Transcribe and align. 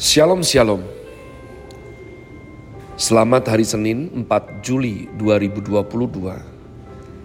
Shalom 0.00 0.40
Shalom. 0.40 0.80
Selamat 2.96 3.52
hari 3.52 3.68
Senin 3.68 4.08
4 4.24 4.64
Juli 4.64 5.12
2022 5.20 5.76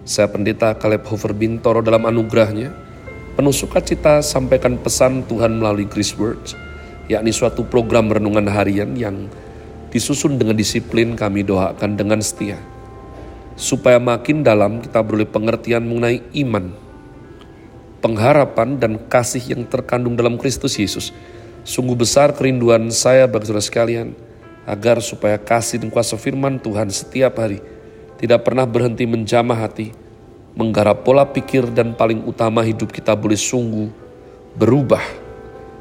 Saya 0.04 0.28
Pendeta 0.28 0.76
Caleb 0.76 1.08
Hofer 1.08 1.32
Bintoro 1.32 1.80
dalam 1.80 2.04
anugerahnya 2.04 2.76
Penuh 3.32 3.56
sukacita 3.56 4.20
sampaikan 4.20 4.76
pesan 4.76 5.24
Tuhan 5.24 5.56
melalui 5.56 5.88
Grace 5.88 6.12
Words 6.20 6.52
yakni 7.08 7.32
suatu 7.32 7.64
program 7.64 8.12
renungan 8.12 8.44
harian 8.44 8.92
yang 8.92 9.32
disusun 9.88 10.36
dengan 10.36 10.60
disiplin 10.60 11.16
kami 11.16 11.48
doakan 11.48 11.96
dengan 11.96 12.20
setia. 12.20 12.60
Supaya 13.56 13.96
makin 13.96 14.44
dalam 14.44 14.84
kita 14.84 15.00
beroleh 15.00 15.24
pengertian 15.24 15.88
mengenai 15.88 16.20
iman 16.44 16.76
pengharapan 18.04 18.76
dan 18.76 18.92
kasih 19.08 19.56
yang 19.56 19.64
terkandung 19.64 20.14
dalam 20.14 20.36
Kristus 20.36 20.76
Yesus 20.76 21.10
Sungguh 21.66 21.98
besar 21.98 22.30
kerinduan 22.30 22.94
saya 22.94 23.26
bagi 23.26 23.50
saudara 23.50 23.58
sekalian, 23.58 24.14
agar 24.70 25.02
supaya 25.02 25.34
kasih 25.34 25.82
dan 25.82 25.90
kuasa 25.90 26.14
firman 26.14 26.62
Tuhan 26.62 26.86
setiap 26.94 27.42
hari 27.42 27.58
tidak 28.22 28.46
pernah 28.46 28.62
berhenti 28.62 29.02
menjamah 29.02 29.66
hati, 29.66 29.90
menggarap 30.54 31.02
pola 31.02 31.26
pikir 31.26 31.66
dan 31.74 31.90
paling 31.98 32.22
utama 32.22 32.62
hidup 32.62 32.94
kita 32.94 33.18
boleh 33.18 33.34
sungguh 33.34 33.90
berubah 34.54 35.02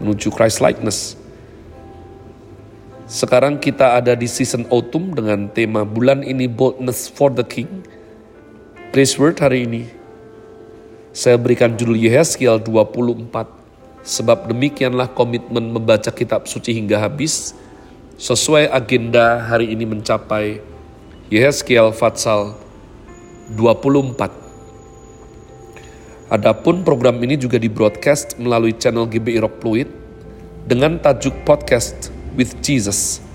menuju 0.02 0.34
Christ 0.34 0.58
likeness. 0.58 1.22
Sekarang 3.06 3.62
kita 3.62 3.94
ada 4.02 4.18
di 4.18 4.26
season 4.26 4.66
autumn 4.74 5.14
dengan 5.14 5.54
tema 5.54 5.86
bulan 5.86 6.26
ini 6.26 6.50
boldness 6.50 7.14
for 7.14 7.30
the 7.30 7.46
king. 7.46 7.86
Praise 8.90 9.22
word 9.22 9.38
hari 9.38 9.70
ini. 9.70 9.86
Saya 11.14 11.38
berikan 11.38 11.78
judul 11.78 12.02
Yehezkiel 12.02 12.58
24 12.58 13.55
Sebab 14.06 14.54
demikianlah 14.54 15.18
komitmen 15.18 15.74
membaca 15.74 16.14
kitab 16.14 16.46
suci 16.46 16.78
hingga 16.78 17.02
habis, 17.02 17.58
sesuai 18.22 18.70
agenda 18.70 19.42
hari 19.42 19.74
ini 19.74 19.82
mencapai 19.82 20.62
Yehezkiel 21.34 21.90
Fatsal 21.90 22.54
24. 23.58 24.30
Adapun 26.30 26.86
program 26.86 27.18
ini 27.26 27.34
juga 27.34 27.58
di 27.58 27.66
broadcast 27.66 28.38
melalui 28.38 28.78
channel 28.78 29.10
GBI 29.10 29.42
Rock 29.42 29.66
Fluid 29.66 29.90
dengan 30.70 31.02
tajuk 31.02 31.34
podcast 31.42 32.14
with 32.38 32.54
Jesus. 32.62 33.26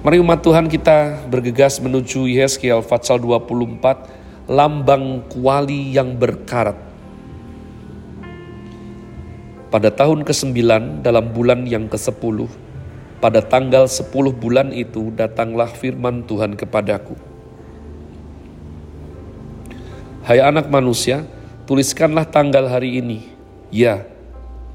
Mari 0.00 0.16
umat 0.16 0.40
Tuhan 0.40 0.72
kita 0.72 1.28
bergegas 1.28 1.76
menuju 1.76 2.24
Yehezkiel 2.24 2.80
Fatsal 2.80 3.20
24, 3.20 4.48
lambang 4.48 5.28
kuali 5.28 5.92
yang 5.92 6.16
berkarat 6.16 6.89
pada 9.70 9.94
tahun 9.94 10.26
ke-9 10.26 10.58
dalam 11.06 11.30
bulan 11.30 11.62
yang 11.62 11.86
ke-10, 11.86 12.50
pada 13.22 13.38
tanggal 13.38 13.86
10 13.86 14.10
bulan 14.34 14.74
itu 14.74 15.14
datanglah 15.14 15.70
firman 15.70 16.26
Tuhan 16.26 16.58
kepadaku. 16.58 17.14
Hai 20.26 20.42
anak 20.42 20.66
manusia, 20.66 21.22
tuliskanlah 21.70 22.26
tanggal 22.26 22.66
hari 22.66 22.98
ini. 22.98 23.30
Ya, 23.70 24.10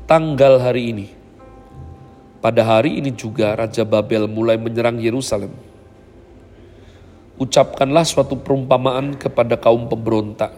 tanggal 0.08 0.64
hari 0.64 0.96
ini. 0.96 1.08
Pada 2.40 2.64
hari 2.64 3.04
ini 3.04 3.12
juga 3.12 3.52
Raja 3.52 3.84
Babel 3.84 4.32
mulai 4.32 4.56
menyerang 4.56 4.96
Yerusalem. 5.04 5.52
Ucapkanlah 7.36 8.08
suatu 8.08 8.40
perumpamaan 8.40 9.20
kepada 9.20 9.60
kaum 9.60 9.92
pemberontak 9.92 10.56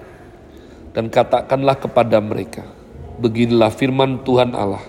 dan 0.94 1.10
katakanlah 1.10 1.74
kepada 1.74 2.22
mereka, 2.22 2.70
Beginilah 3.18 3.73
firman 3.73 4.22
Tuhan 4.22 4.54
Allah. 4.54 4.86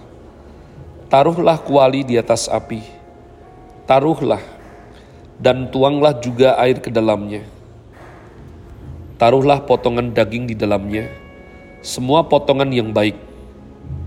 Taruhlah 1.09 1.57
kuali 1.65 2.05
di 2.05 2.21
atas 2.21 2.45
api. 2.45 2.85
Taruhlah 3.89 4.45
dan 5.41 5.71
tuanglah 5.73 6.13
juga 6.19 6.59
air 6.61 6.83
ke 6.83 6.91
dalamnya. 6.91 7.47
Taruhlah 9.17 9.65
potongan 9.65 10.13
daging 10.13 10.51
di 10.51 10.55
dalamnya, 10.55 11.11
semua 11.81 12.27
potongan 12.27 12.69
yang 12.69 12.93
baik, 12.93 13.17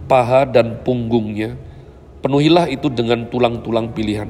paha 0.07 0.47
dan 0.47 0.79
punggungnya, 0.85 1.57
penuhilah 2.21 2.69
itu 2.69 2.87
dengan 2.87 3.27
tulang-tulang 3.27 3.91
pilihan. 3.91 4.29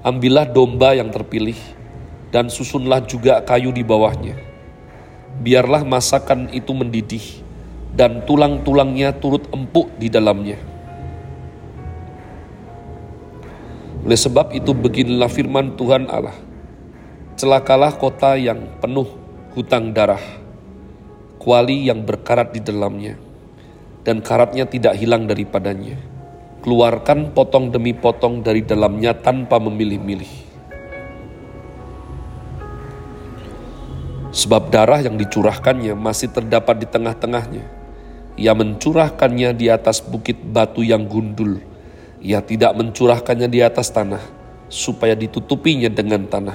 Ambillah 0.00 0.48
domba 0.48 0.96
yang 0.96 1.12
terpilih, 1.12 1.58
dan 2.30 2.48
susunlah 2.48 3.04
juga 3.04 3.42
kayu 3.44 3.74
di 3.74 3.84
bawahnya. 3.84 4.38
Biarlah 5.44 5.84
masakan 5.84 6.48
itu 6.54 6.72
mendidih, 6.72 7.44
dan 7.98 8.22
tulang-tulangnya 8.22 9.10
turut 9.18 9.50
empuk 9.50 9.90
di 9.98 10.06
dalamnya. 10.06 10.54
Oleh 14.06 14.14
sebab 14.14 14.54
itu 14.54 14.70
beginilah 14.70 15.26
firman 15.26 15.74
Tuhan 15.74 16.06
Allah. 16.06 16.38
Celakalah 17.34 17.98
kota 17.98 18.38
yang 18.38 18.78
penuh 18.78 19.10
hutang 19.58 19.90
darah, 19.90 20.22
kuali 21.42 21.90
yang 21.90 22.06
berkarat 22.06 22.54
di 22.54 22.62
dalamnya, 22.62 23.18
dan 24.06 24.22
karatnya 24.22 24.70
tidak 24.70 24.94
hilang 24.94 25.26
daripadanya. 25.26 25.98
Keluarkan 26.62 27.34
potong 27.34 27.74
demi 27.74 27.94
potong 27.94 28.42
dari 28.46 28.62
dalamnya 28.62 29.14
tanpa 29.14 29.58
memilih-milih. 29.58 30.46
Sebab 34.34 34.70
darah 34.70 35.02
yang 35.02 35.18
dicurahkannya 35.18 35.94
masih 35.98 36.30
terdapat 36.34 36.82
di 36.82 36.86
tengah-tengahnya 36.90 37.77
ia 38.38 38.54
mencurahkannya 38.54 39.50
di 39.58 39.66
atas 39.66 39.98
bukit 39.98 40.38
batu 40.38 40.86
yang 40.86 41.10
gundul. 41.10 41.58
Ia 42.22 42.38
tidak 42.38 42.78
mencurahkannya 42.78 43.50
di 43.50 43.66
atas 43.66 43.90
tanah, 43.90 44.22
supaya 44.70 45.18
ditutupinya 45.18 45.90
dengan 45.90 46.22
tanah. 46.30 46.54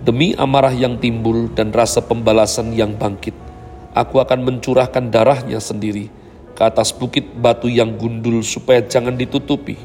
Demi 0.00 0.32
amarah 0.34 0.72
yang 0.72 0.96
timbul 0.96 1.52
dan 1.52 1.68
rasa 1.68 2.00
pembalasan 2.00 2.72
yang 2.72 2.96
bangkit, 2.96 3.36
aku 3.92 4.24
akan 4.24 4.40
mencurahkan 4.40 5.12
darahnya 5.12 5.60
sendiri 5.60 6.08
ke 6.56 6.62
atas 6.64 6.96
bukit 6.96 7.28
batu 7.36 7.68
yang 7.68 7.92
gundul 8.00 8.40
supaya 8.40 8.80
jangan 8.80 9.14
ditutupi. 9.14 9.76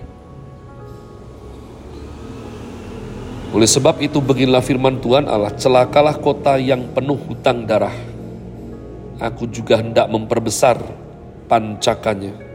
Oleh 3.52 3.68
sebab 3.68 4.00
itu 4.00 4.24
beginilah 4.24 4.64
firman 4.64 5.00
Tuhan 5.04 5.28
Allah, 5.28 5.52
celakalah 5.56 6.16
kota 6.20 6.56
yang 6.56 6.88
penuh 6.96 7.20
hutang 7.20 7.64
darah 7.64 8.17
aku 9.18 9.50
juga 9.50 9.82
hendak 9.82 10.10
memperbesar 10.10 10.78
pancakannya. 11.50 12.46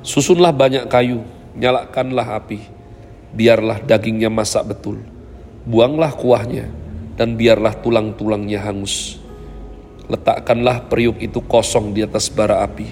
Susunlah 0.00 0.56
banyak 0.56 0.88
kayu, 0.88 1.20
nyalakanlah 1.52 2.40
api, 2.40 2.64
biarlah 3.36 3.76
dagingnya 3.84 4.32
masak 4.32 4.72
betul. 4.72 5.04
Buanglah 5.68 6.16
kuahnya, 6.16 6.72
dan 7.20 7.36
biarlah 7.36 7.76
tulang-tulangnya 7.84 8.64
hangus. 8.64 9.20
Letakkanlah 10.08 10.88
periuk 10.88 11.20
itu 11.20 11.44
kosong 11.44 11.92
di 11.92 12.00
atas 12.00 12.32
bara 12.32 12.64
api, 12.64 12.88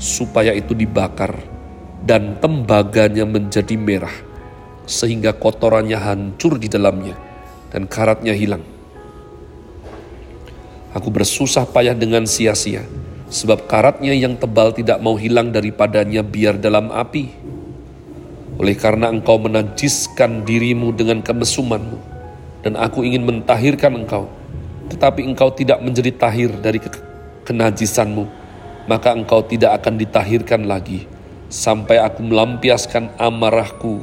supaya 0.00 0.56
itu 0.56 0.72
dibakar, 0.72 1.36
dan 2.00 2.40
tembaganya 2.40 3.28
menjadi 3.28 3.76
merah, 3.76 4.16
sehingga 4.88 5.36
kotorannya 5.36 6.00
hancur 6.00 6.56
di 6.56 6.72
dalamnya 6.72 7.25
dan 7.76 7.84
karatnya 7.84 8.32
hilang. 8.32 8.64
Aku 10.96 11.12
bersusah 11.12 11.68
payah 11.68 11.92
dengan 11.92 12.24
sia-sia, 12.24 12.88
sebab 13.28 13.68
karatnya 13.68 14.16
yang 14.16 14.32
tebal 14.40 14.72
tidak 14.72 14.96
mau 15.04 15.12
hilang 15.20 15.52
daripadanya 15.52 16.24
biar 16.24 16.56
dalam 16.56 16.88
api. 16.88 17.36
Oleh 18.56 18.72
karena 18.72 19.12
engkau 19.12 19.36
menajiskan 19.36 20.48
dirimu 20.48 20.96
dengan 20.96 21.20
kemesumanmu, 21.20 22.00
dan 22.64 22.80
aku 22.80 23.04
ingin 23.04 23.28
mentahirkan 23.28 23.92
engkau, 23.92 24.32
tetapi 24.88 25.28
engkau 25.28 25.52
tidak 25.52 25.76
menjadi 25.84 26.16
tahir 26.16 26.56
dari 26.56 26.80
ke 26.80 26.88
kenajisanmu, 27.44 28.24
maka 28.88 29.12
engkau 29.12 29.44
tidak 29.44 29.84
akan 29.84 30.00
ditahirkan 30.00 30.64
lagi, 30.64 31.04
sampai 31.52 32.00
aku 32.00 32.24
melampiaskan 32.24 33.12
amarahku 33.20 34.00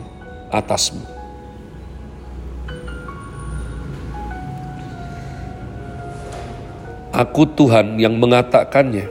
atasmu. 0.53 1.12
Aku 7.13 7.45
Tuhan 7.45 8.01
yang 8.01 8.17
mengatakannya. 8.17 9.05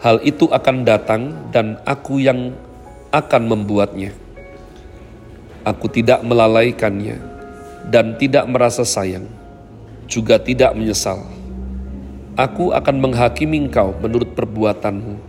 Hal 0.00 0.16
itu 0.24 0.48
akan 0.48 0.80
datang 0.80 1.28
dan 1.52 1.76
aku 1.84 2.24
yang 2.24 2.56
akan 3.12 3.52
membuatnya. 3.52 4.16
Aku 5.60 5.92
tidak 5.92 6.24
melalaikannya 6.24 7.20
dan 7.92 8.16
tidak 8.16 8.48
merasa 8.48 8.80
sayang, 8.80 9.28
juga 10.08 10.40
tidak 10.40 10.72
menyesal. 10.72 11.20
Aku 12.32 12.72
akan 12.72 12.96
menghakimi 12.96 13.68
engkau 13.68 13.92
menurut 14.00 14.32
perbuatanmu. 14.32 15.20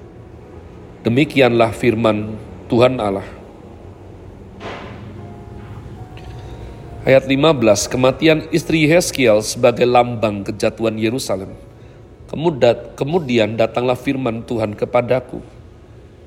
Demikianlah 1.04 1.76
firman 1.76 2.40
Tuhan 2.72 2.96
Allah. 3.04 3.28
Ayat 7.04 7.28
15, 7.28 7.92
kematian 7.92 8.48
istri 8.56 8.88
Heskiel 8.88 9.44
sebagai 9.44 9.84
lambang 9.84 10.40
kejatuhan 10.48 10.96
Yerusalem. 10.96 11.52
Kemudian, 12.96 13.60
datanglah 13.60 14.00
firman 14.00 14.40
Tuhan 14.48 14.72
kepadaku. 14.72 15.44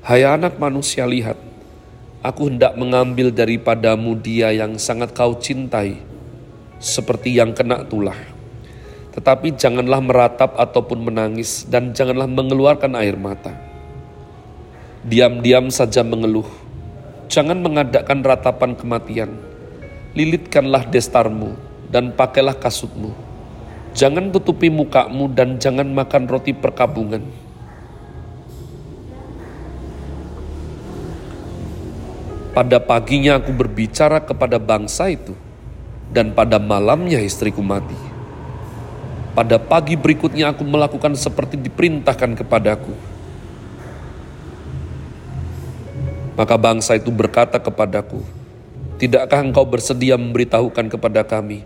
Hai 0.05 0.21
anak 0.21 0.61
manusia 0.61 1.09
lihat, 1.09 1.33
aku 2.21 2.53
hendak 2.53 2.77
mengambil 2.77 3.33
daripadamu 3.33 4.21
dia 4.21 4.53
yang 4.53 4.77
sangat 4.77 5.17
kau 5.17 5.33
cintai, 5.41 5.97
seperti 6.77 7.33
yang 7.33 7.57
kena 7.57 7.81
tulah. 7.81 8.21
Tetapi 9.17 9.57
janganlah 9.57 9.97
meratap 9.97 10.61
ataupun 10.61 11.09
menangis 11.09 11.65
dan 11.65 11.89
janganlah 11.89 12.29
mengeluarkan 12.29 12.93
air 13.01 13.17
mata. 13.17 13.57
Diam-diam 15.01 15.73
saja 15.73 16.05
mengeluh, 16.05 16.45
jangan 17.33 17.57
mengadakan 17.65 18.21
ratapan 18.21 18.77
kematian. 18.77 19.56
Lilitkanlah 20.17 20.89
destarmu 20.89 21.53
dan 21.93 22.09
pakailah 22.09 22.57
kasutmu 22.57 23.27
Jangan 23.97 24.29
tutupi 24.29 24.69
mukamu 24.69 25.25
dan 25.33 25.57
jangan 25.57 25.89
makan 25.89 26.29
roti 26.29 26.53
perkabungan. 26.53 27.25
Pada 32.53 32.77
paginya 32.77 33.41
aku 33.41 33.49
berbicara 33.57 34.21
kepada 34.21 34.61
bangsa 34.61 35.09
itu, 35.09 35.33
dan 36.13 36.29
pada 36.29 36.61
malamnya 36.61 37.17
istriku 37.17 37.65
mati. 37.65 37.97
Pada 39.33 39.57
pagi 39.57 39.97
berikutnya 39.97 40.53
aku 40.53 40.61
melakukan 40.61 41.17
seperti 41.17 41.57
diperintahkan 41.57 42.37
kepadaku. 42.37 42.93
Maka 46.37 46.53
bangsa 46.53 47.01
itu 47.01 47.09
berkata 47.09 47.57
kepadaku, 47.57 48.21
Tidakkah 48.97 49.45
engkau 49.45 49.61
bersedia 49.61 50.17
memberitahukan 50.17 50.89
kepada 50.89 51.21
kami 51.21 51.61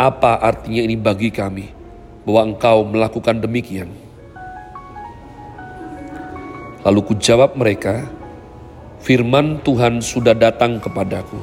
apa 0.00 0.40
artinya 0.40 0.80
ini 0.80 0.96
bagi 0.96 1.28
kami 1.28 1.68
bahwa 2.24 2.56
engkau 2.56 2.88
melakukan 2.88 3.36
demikian? 3.36 3.92
Lalu 6.80 7.00
ku 7.04 7.12
jawab 7.20 7.52
mereka, 7.60 8.08
firman 9.04 9.60
Tuhan 9.60 10.00
sudah 10.00 10.32
datang 10.32 10.80
kepadaku. 10.80 11.36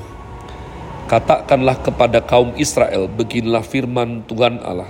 Katakanlah 1.06 1.86
kepada 1.86 2.18
kaum 2.18 2.58
Israel, 2.58 3.06
beginilah 3.06 3.62
firman 3.62 4.26
Tuhan 4.26 4.58
Allah. 4.66 4.90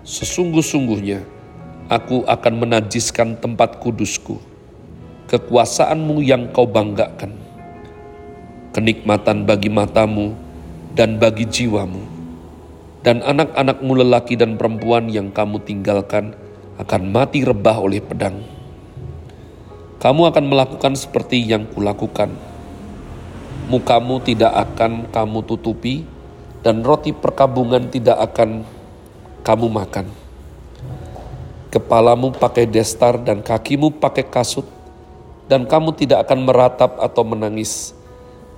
Sesungguh-sungguhnya 0.00 1.28
aku 1.92 2.24
akan 2.24 2.54
menajiskan 2.56 3.36
tempat 3.36 3.84
kudusku, 3.84 4.40
kekuasaanmu 5.28 6.24
yang 6.24 6.48
kau 6.56 6.64
banggakan, 6.64 7.41
kenikmatan 8.72 9.44
bagi 9.44 9.68
matamu 9.68 10.36
dan 10.96 11.16
bagi 11.20 11.44
jiwamu 11.48 12.12
dan 13.02 13.18
anak-anakmu 13.20 13.98
lelaki 13.98 14.38
dan 14.38 14.54
perempuan 14.54 15.10
yang 15.10 15.34
kamu 15.34 15.58
tinggalkan 15.66 16.38
akan 16.78 17.02
mati 17.10 17.42
rebah 17.42 17.82
oleh 17.82 17.98
pedang. 17.98 18.40
Kamu 19.98 20.34
akan 20.34 20.44
melakukan 20.50 20.94
seperti 20.98 21.42
yang 21.42 21.66
kulakukan. 21.70 22.30
Mukamu 23.70 24.18
tidak 24.22 24.50
akan 24.50 25.06
kamu 25.10 25.38
tutupi, 25.46 26.02
dan 26.62 26.82
roti 26.82 27.14
perkabungan 27.14 27.90
tidak 27.90 28.18
akan 28.18 28.66
kamu 29.46 29.66
makan. 29.70 30.06
Kepalamu 31.70 32.34
pakai 32.34 32.66
destar 32.66 33.18
dan 33.18 33.42
kakimu 33.42 33.98
pakai 34.02 34.26
kasut, 34.26 34.66
dan 35.46 35.66
kamu 35.66 35.94
tidak 35.94 36.26
akan 36.26 36.50
meratap 36.50 36.98
atau 36.98 37.22
menangis, 37.22 37.94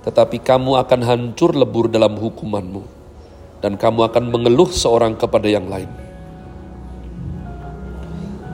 tetapi 0.05 0.37
kamu 0.37 0.77
akan 0.85 1.01
hancur 1.01 1.57
lebur 1.57 1.89
dalam 1.89 2.13
hukumanmu 2.13 2.85
dan 3.65 3.73
kamu 3.73 4.05
akan 4.05 4.23
mengeluh 4.29 4.69
seorang 4.69 5.17
kepada 5.17 5.49
yang 5.49 5.65
lain. 5.65 5.89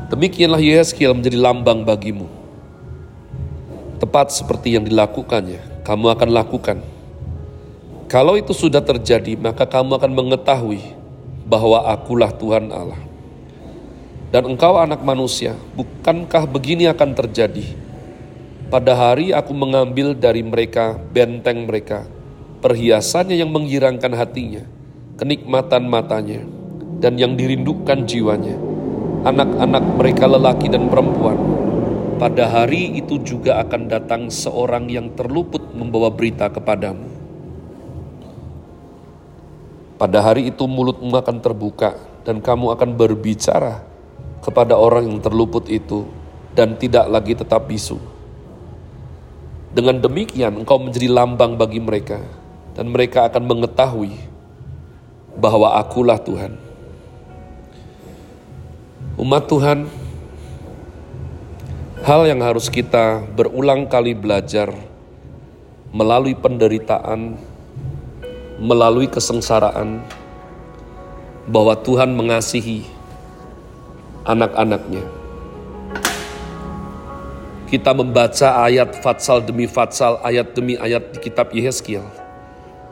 Demikianlah 0.08 0.64
Yehezkiel 0.64 1.12
menjadi 1.12 1.36
lambang 1.40 1.84
bagimu. 1.84 2.28
Tepat 4.00 4.32
seperti 4.32 4.80
yang 4.80 4.88
dilakukannya, 4.88 5.84
kamu 5.84 6.06
akan 6.16 6.30
lakukan. 6.32 6.78
Kalau 8.08 8.36
itu 8.36 8.52
sudah 8.52 8.84
terjadi, 8.84 9.40
maka 9.40 9.64
kamu 9.64 10.00
akan 10.00 10.12
mengetahui 10.12 10.84
bahwa 11.48 11.84
akulah 11.88 12.32
Tuhan 12.32 12.72
Allah. 12.72 13.00
Dan 14.32 14.52
engkau 14.52 14.80
anak 14.80 15.04
manusia, 15.04 15.56
bukankah 15.76 16.48
begini 16.48 16.88
akan 16.88 17.12
terjadi? 17.16 17.91
Pada 18.72 18.96
hari 18.96 19.36
aku 19.36 19.52
mengambil 19.52 20.16
dari 20.16 20.40
mereka 20.48 20.96
benteng 21.12 21.68
mereka, 21.68 22.08
perhiasannya 22.64 23.36
yang 23.36 23.52
menggirangkan 23.52 24.16
hatinya, 24.16 24.64
kenikmatan 25.20 25.92
matanya, 25.92 26.48
dan 27.04 27.20
yang 27.20 27.36
dirindukan 27.36 28.08
jiwanya, 28.08 28.56
anak-anak 29.28 29.84
mereka 30.00 30.24
lelaki 30.24 30.72
dan 30.72 30.88
perempuan. 30.88 31.36
Pada 32.16 32.48
hari 32.48 32.96
itu 32.96 33.20
juga 33.20 33.60
akan 33.60 33.92
datang 33.92 34.32
seorang 34.32 34.88
yang 34.88 35.12
terluput 35.20 35.76
membawa 35.76 36.08
berita 36.08 36.48
kepadamu. 36.48 37.12
Pada 40.00 40.24
hari 40.24 40.48
itu 40.48 40.64
mulutmu 40.64 41.12
akan 41.12 41.44
terbuka 41.44 42.00
dan 42.24 42.40
kamu 42.40 42.72
akan 42.80 42.96
berbicara 42.96 43.84
kepada 44.40 44.80
orang 44.80 45.12
yang 45.12 45.20
terluput 45.20 45.68
itu 45.68 46.08
dan 46.56 46.80
tidak 46.80 47.12
lagi 47.12 47.36
tetap 47.36 47.68
bisu. 47.68 48.11
Dengan 49.72 50.04
demikian 50.04 50.60
engkau 50.60 50.76
menjadi 50.76 51.08
lambang 51.08 51.56
bagi 51.56 51.80
mereka 51.80 52.20
dan 52.76 52.92
mereka 52.92 53.32
akan 53.32 53.44
mengetahui 53.48 54.12
bahwa 55.40 55.80
akulah 55.80 56.20
Tuhan. 56.20 56.60
Umat 59.16 59.48
Tuhan, 59.48 59.88
hal 62.04 62.22
yang 62.28 62.44
harus 62.44 62.68
kita 62.68 63.24
berulang 63.32 63.88
kali 63.88 64.12
belajar 64.12 64.76
melalui 65.96 66.36
penderitaan, 66.36 67.40
melalui 68.60 69.08
kesengsaraan, 69.08 70.04
bahwa 71.48 71.80
Tuhan 71.80 72.12
mengasihi 72.12 72.88
anak-anaknya. 74.28 75.21
Kita 77.72 77.96
membaca 77.96 78.68
ayat 78.68 79.00
fatsal 79.00 79.48
demi 79.48 79.64
fatsal, 79.64 80.20
ayat 80.28 80.52
demi 80.52 80.76
ayat 80.76 81.16
di 81.16 81.24
kitab 81.24 81.56
Yehezkiel. 81.56 82.04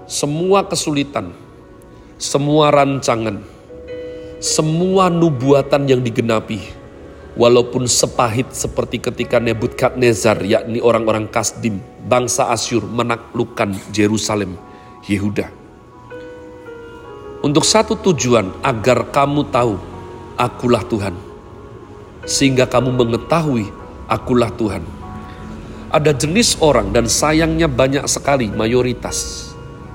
Semua 0.07 0.63
kesulitan, 0.63 1.35
semua 2.15 2.71
rancangan, 2.71 3.43
semua 4.39 5.11
nubuatan 5.11 5.83
yang 5.83 5.99
digenapi, 5.99 6.63
walaupun 7.35 7.92
sepahit 7.92 8.56
seperti 8.56 9.04
ketika 9.04 9.44
Nebukadnezar, 9.44 10.47
yakni 10.47 10.80
orang-orang 10.80 11.27
Kasdim, 11.27 11.83
bangsa 12.07 12.47
Asyur 12.47 12.87
menaklukkan 12.87 13.75
Jerusalem, 13.92 14.56
Yehuda. 15.11 15.51
Untuk 17.44 17.68
satu 17.68 17.99
tujuan, 17.99 18.47
agar 18.63 19.11
kamu 19.11 19.51
tahu, 19.51 19.75
akulah 20.39 20.87
Tuhan. 20.87 21.19
Sehingga 22.23 22.63
kamu 22.63 22.95
mengetahui, 22.95 23.79
akulah 24.09 24.49
Tuhan. 24.57 24.81
Ada 25.89 26.13
jenis 26.13 26.57
orang 26.61 26.94
dan 26.94 27.09
sayangnya 27.09 27.66
banyak 27.66 28.06
sekali 28.06 28.49
mayoritas 28.49 29.49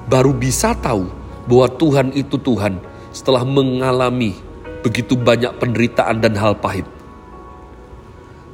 baru 0.08 0.36
bisa 0.36 0.76
tahu 0.76 1.08
bahwa 1.48 1.68
Tuhan 1.76 2.08
itu 2.16 2.36
Tuhan 2.40 2.80
setelah 3.12 3.44
mengalami 3.44 4.36
begitu 4.84 5.16
banyak 5.16 5.56
penderitaan 5.60 6.20
dan 6.20 6.36
hal 6.36 6.56
pahit. 6.56 6.84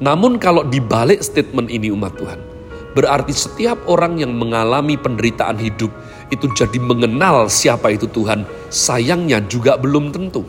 Namun 0.01 0.41
kalau 0.41 0.65
dibalik 0.65 1.21
statement 1.21 1.69
ini 1.69 1.93
umat 1.93 2.17
Tuhan, 2.17 2.39
berarti 2.97 3.33
setiap 3.35 3.85
orang 3.85 4.17
yang 4.17 4.33
mengalami 4.33 4.97
penderitaan 4.97 5.59
hidup 5.61 5.91
itu 6.31 6.49
jadi 6.55 6.79
mengenal 6.81 7.51
siapa 7.51 7.91
itu 7.93 8.07
Tuhan, 8.09 8.47
sayangnya 8.71 9.43
juga 9.45 9.77
belum 9.77 10.09
tentu. 10.15 10.47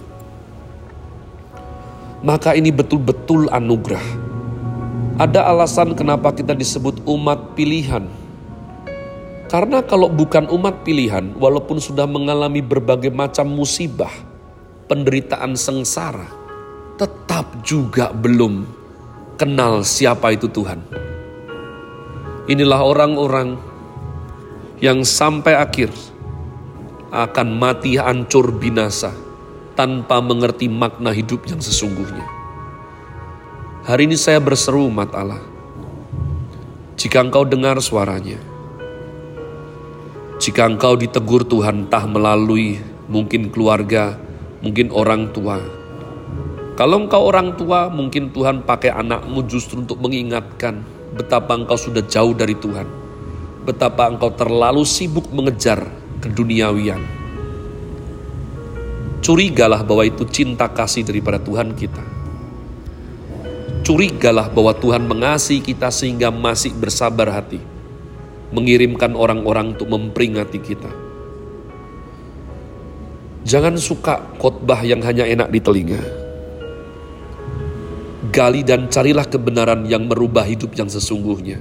Maka 2.22 2.54
ini 2.54 2.70
betul-betul 2.70 3.50
anugerah. 3.50 4.31
Ada 5.20 5.44
alasan 5.48 5.92
kenapa 5.92 6.32
kita 6.32 6.56
disebut 6.56 7.04
umat 7.04 7.52
pilihan 7.52 8.08
karena 9.52 9.84
kalau 9.84 10.08
bukan 10.08 10.48
umat 10.48 10.80
pilihan, 10.80 11.36
walaupun 11.36 11.76
sudah 11.76 12.08
mengalami 12.08 12.64
berbagai 12.64 13.12
macam 13.12 13.52
musibah, 13.52 14.08
penderitaan 14.88 15.52
sengsara, 15.60 16.24
tetap 16.96 17.60
juga 17.60 18.16
belum 18.16 18.64
kenal 19.36 19.84
siapa 19.84 20.32
itu 20.32 20.48
Tuhan. 20.48 20.80
Inilah 22.48 22.80
orang-orang 22.80 23.60
yang 24.80 25.04
sampai 25.04 25.52
akhir 25.52 25.92
akan 27.12 27.48
mati 27.52 28.00
hancur 28.00 28.56
binasa 28.56 29.12
tanpa 29.76 30.24
mengerti 30.24 30.72
makna 30.72 31.12
hidup 31.12 31.44
yang 31.44 31.60
sesungguhnya. 31.60 32.41
Hari 33.82 34.06
ini 34.06 34.14
saya 34.14 34.38
berseru 34.38 34.86
umat 34.86 35.10
Allah. 35.10 35.42
Jika 36.94 37.18
engkau 37.18 37.42
dengar 37.42 37.82
suaranya, 37.82 38.38
jika 40.38 40.70
engkau 40.70 40.94
ditegur 40.94 41.42
Tuhan 41.42 41.90
entah 41.90 42.06
melalui 42.06 42.78
mungkin 43.10 43.50
keluarga, 43.50 44.14
mungkin 44.62 44.94
orang 44.94 45.34
tua, 45.34 45.58
Kalau 46.78 47.02
engkau 47.02 47.26
orang 47.26 47.58
tua, 47.58 47.90
mungkin 47.90 48.30
Tuhan 48.30 48.62
pakai 48.62 48.94
anakmu 48.94 49.50
justru 49.50 49.82
untuk 49.82 49.98
mengingatkan 49.98 50.86
betapa 51.18 51.58
engkau 51.58 51.74
sudah 51.74 52.06
jauh 52.06 52.38
dari 52.38 52.54
Tuhan. 52.54 52.86
Betapa 53.66 54.06
engkau 54.06 54.30
terlalu 54.30 54.86
sibuk 54.86 55.26
mengejar 55.34 55.82
keduniawian. 56.22 57.02
Curigalah 59.26 59.82
bahwa 59.82 60.06
itu 60.06 60.22
cinta 60.30 60.70
kasih 60.70 61.02
daripada 61.02 61.42
Tuhan 61.42 61.74
kita. 61.74 62.11
Curigalah 63.82 64.46
bahwa 64.50 64.72
Tuhan 64.78 65.04
mengasihi 65.04 65.62
kita 65.62 65.90
sehingga 65.90 66.30
masih 66.30 66.70
bersabar 66.74 67.30
hati. 67.30 67.58
Mengirimkan 68.54 69.18
orang-orang 69.18 69.74
untuk 69.74 69.90
memperingati 69.90 70.58
kita. 70.62 70.92
Jangan 73.42 73.74
suka 73.74 74.22
khotbah 74.38 74.86
yang 74.86 75.02
hanya 75.02 75.26
enak 75.26 75.50
di 75.50 75.58
telinga 75.58 76.22
gali 78.32 78.64
dan 78.64 78.88
carilah 78.88 79.28
kebenaran 79.28 79.84
yang 79.84 80.08
merubah 80.08 80.48
hidup 80.48 80.72
yang 80.72 80.88
sesungguhnya, 80.88 81.60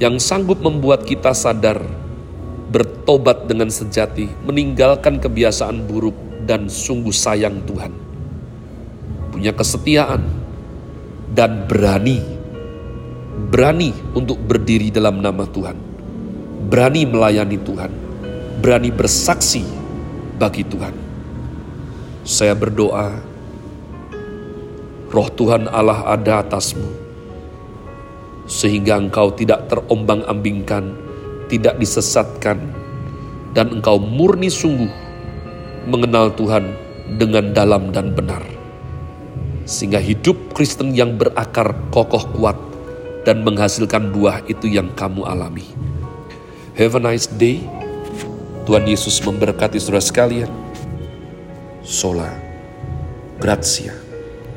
yang 0.00 0.16
sanggup 0.16 0.64
membuat 0.64 1.04
kita 1.04 1.36
sadar, 1.36 1.84
bertobat 2.72 3.44
dengan 3.44 3.68
sejati, 3.68 4.32
meninggalkan 4.48 5.20
kebiasaan 5.20 5.84
buruk, 5.84 6.16
dan 6.48 6.72
sungguh 6.72 7.12
sayang 7.12 7.60
Tuhan. 7.68 7.92
Punya 9.28 9.52
kesetiaan 9.52 10.24
dan 11.34 11.66
berani, 11.66 12.22
berani 13.50 13.90
untuk 14.14 14.38
berdiri 14.38 14.94
dalam 14.94 15.18
nama 15.18 15.42
Tuhan, 15.50 15.74
berani 16.70 17.02
melayani 17.10 17.58
Tuhan, 17.58 17.90
berani 18.62 18.94
bersaksi 18.94 19.66
bagi 20.38 20.62
Tuhan. 20.62 20.94
Saya 22.22 22.54
berdoa 22.54 23.18
roh 25.10 25.28
Tuhan 25.34 25.66
Allah 25.74 26.06
ada 26.06 26.46
atasmu, 26.46 26.86
sehingga 28.46 28.94
engkau 28.94 29.34
tidak 29.34 29.66
terombang-ambingkan, 29.66 30.94
tidak 31.50 31.82
disesatkan, 31.82 32.62
dan 33.58 33.74
engkau 33.74 33.98
murni 33.98 34.46
sungguh 34.46 34.90
mengenal 35.90 36.30
Tuhan 36.38 36.78
dengan 37.18 37.50
dalam 37.50 37.90
dan 37.90 38.14
benar. 38.14 38.53
Sehingga 39.64 39.96
hidup 39.96 40.52
Kristen 40.52 40.92
yang 40.92 41.16
berakar 41.16 41.72
kokoh 41.88 42.28
kuat 42.36 42.56
dan 43.24 43.40
menghasilkan 43.40 44.12
buah 44.12 44.44
itu 44.44 44.68
yang 44.68 44.92
kamu 44.92 45.24
alami. 45.24 45.64
Have 46.76 46.94
a 46.96 47.00
nice 47.00 47.26
day. 47.26 47.64
Tuhan 48.68 48.84
Yesus 48.88 49.20
memberkati 49.24 49.80
saudara 49.80 50.04
sekalian. 50.04 50.52
Sola. 51.84 52.28
Grazie. 53.40 54.03